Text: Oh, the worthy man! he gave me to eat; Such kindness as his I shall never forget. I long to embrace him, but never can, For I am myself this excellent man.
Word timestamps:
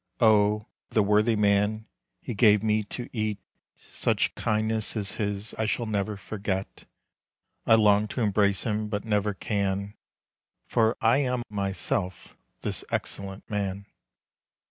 Oh, 0.19 0.65
the 0.89 1.03
worthy 1.03 1.35
man! 1.35 1.85
he 2.19 2.33
gave 2.33 2.63
me 2.63 2.81
to 2.85 3.07
eat; 3.13 3.37
Such 3.75 4.33
kindness 4.33 4.97
as 4.97 5.11
his 5.11 5.53
I 5.59 5.67
shall 5.67 5.85
never 5.85 6.17
forget. 6.17 6.85
I 7.67 7.75
long 7.75 8.07
to 8.07 8.21
embrace 8.21 8.63
him, 8.63 8.87
but 8.89 9.05
never 9.05 9.35
can, 9.35 9.93
For 10.65 10.97
I 11.01 11.17
am 11.17 11.43
myself 11.51 12.35
this 12.61 12.83
excellent 12.89 13.47
man. 13.47 13.85